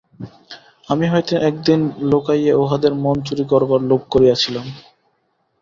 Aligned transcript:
আমি 0.89 1.05
হয়তো 1.07 1.33
একদিন 1.49 1.79
লুকাইয়া 2.09 2.53
উহাদের 2.55 2.93
মন 3.03 3.17
চুরি 3.27 3.43
করিবার 3.51 3.81
লোভ 3.89 4.01
করিয়াছিলাম। 4.09 4.65